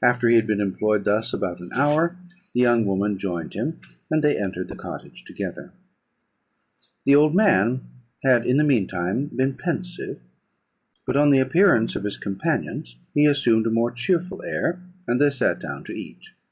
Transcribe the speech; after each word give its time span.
After 0.00 0.28
he 0.28 0.36
had 0.36 0.46
been 0.46 0.60
employed 0.60 1.02
thus 1.02 1.34
about 1.34 1.58
an 1.58 1.70
hour, 1.74 2.16
the 2.54 2.60
young 2.60 2.86
woman 2.86 3.18
joined 3.18 3.54
him, 3.54 3.80
and 4.08 4.22
they 4.22 4.38
entered 4.38 4.68
the 4.68 4.76
cottage 4.76 5.24
together. 5.24 5.72
"The 7.04 7.16
old 7.16 7.34
man 7.34 7.80
had, 8.22 8.46
in 8.46 8.56
the 8.56 8.62
mean 8.62 8.86
time, 8.86 9.26
been 9.34 9.54
pensive; 9.56 10.20
but, 11.04 11.16
on 11.16 11.30
the 11.30 11.40
appearance 11.40 11.96
of 11.96 12.04
his 12.04 12.18
companions, 12.18 12.94
he 13.14 13.26
assumed 13.26 13.66
a 13.66 13.70
more 13.70 13.90
cheerful 13.90 14.44
air, 14.44 14.80
and 15.08 15.20
they 15.20 15.28
sat 15.30 15.58
down 15.58 15.82
to 15.82 15.92
eat. 15.92 16.28